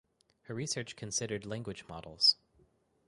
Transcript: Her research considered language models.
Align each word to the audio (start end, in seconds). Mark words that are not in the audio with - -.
Her 0.45 0.55
research 0.55 0.95
considered 0.95 1.45
language 1.45 1.87
models. 1.87 2.35